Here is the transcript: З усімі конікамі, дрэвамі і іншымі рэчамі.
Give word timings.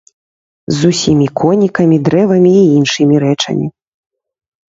З 0.75 0.89
усімі 0.93 1.25
конікамі, 1.41 1.99
дрэвамі 2.09 2.53
і 2.61 2.63
іншымі 2.79 3.15
рэчамі. 3.25 3.67